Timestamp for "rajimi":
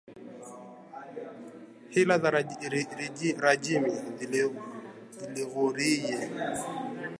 3.41-3.95